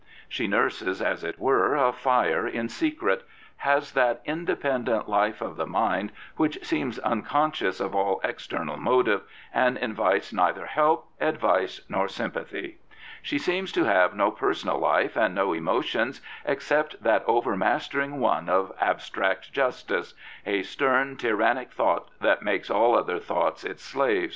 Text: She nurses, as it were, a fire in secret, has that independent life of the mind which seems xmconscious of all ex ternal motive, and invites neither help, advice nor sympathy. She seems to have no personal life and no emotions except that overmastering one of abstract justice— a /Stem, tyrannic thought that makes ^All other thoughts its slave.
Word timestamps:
She 0.27 0.47
nurses, 0.47 0.99
as 0.99 1.23
it 1.23 1.37
were, 1.37 1.75
a 1.75 1.93
fire 1.93 2.47
in 2.47 2.69
secret, 2.69 3.21
has 3.57 3.91
that 3.91 4.23
independent 4.25 5.07
life 5.07 5.41
of 5.43 5.57
the 5.57 5.67
mind 5.67 6.11
which 6.37 6.57
seems 6.65 6.97
xmconscious 7.01 7.79
of 7.79 7.93
all 7.93 8.19
ex 8.23 8.47
ternal 8.47 8.79
motive, 8.79 9.21
and 9.53 9.77
invites 9.77 10.33
neither 10.33 10.65
help, 10.65 11.07
advice 11.19 11.81
nor 11.87 12.07
sympathy. 12.07 12.79
She 13.21 13.37
seems 13.37 13.71
to 13.73 13.83
have 13.83 14.15
no 14.15 14.31
personal 14.31 14.79
life 14.79 15.15
and 15.15 15.35
no 15.35 15.53
emotions 15.53 16.19
except 16.45 17.03
that 17.03 17.23
overmastering 17.27 18.19
one 18.19 18.49
of 18.49 18.73
abstract 18.81 19.53
justice— 19.53 20.15
a 20.47 20.61
/Stem, 20.61 21.15
tyrannic 21.19 21.71
thought 21.71 22.09
that 22.21 22.41
makes 22.41 22.69
^All 22.69 22.97
other 22.97 23.19
thoughts 23.19 23.63
its 23.63 23.83
slave. 23.83 24.29